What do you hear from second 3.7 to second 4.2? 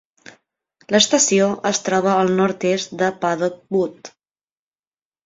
Wood.